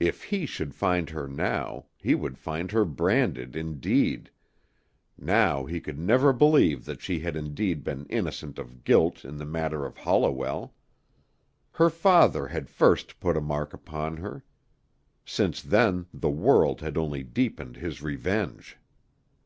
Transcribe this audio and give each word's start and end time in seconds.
If 0.00 0.22
he 0.24 0.46
should 0.46 0.74
find 0.74 1.10
her 1.10 1.28
now, 1.28 1.88
he 1.98 2.14
would 2.14 2.38
find 2.38 2.70
her 2.70 2.86
branded, 2.86 3.54
indeed 3.54 4.30
now 5.18 5.66
he 5.66 5.78
could 5.78 5.98
never 5.98 6.32
believe 6.32 6.86
that 6.86 7.02
she 7.02 7.18
had 7.20 7.36
indeed 7.36 7.84
been 7.84 8.06
innocent 8.06 8.58
of 8.58 8.82
guilt 8.82 9.26
in 9.26 9.36
the 9.36 9.44
matter 9.44 9.84
of 9.84 9.98
Holliwell. 9.98 10.74
Her 11.72 11.90
father 11.90 12.46
had 12.46 12.70
first 12.70 13.20
put 13.20 13.36
a 13.36 13.42
mark 13.42 13.74
upon 13.74 14.16
her. 14.16 14.42
Since 15.26 15.60
then 15.60 16.06
the 16.14 16.30
world 16.30 16.80
had 16.80 16.96
only 16.96 17.22
deepened 17.22 17.76
his 17.76 18.00
revenge. 18.00 18.78